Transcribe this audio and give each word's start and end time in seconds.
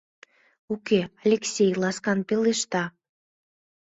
—Уке,— 0.73 0.99
Алексей 1.25 1.71
ласкан 1.81 2.19
пелешта. 2.27 2.83